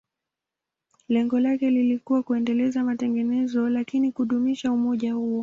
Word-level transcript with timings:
Lengo 1.07 1.39
lake 1.39 1.69
lilikuwa 1.69 2.23
kuendeleza 2.23 2.83
matengenezo, 2.83 3.69
lakini 3.69 4.07
pia 4.07 4.13
kudumisha 4.15 4.71
umoja 4.71 5.13
huo. 5.13 5.39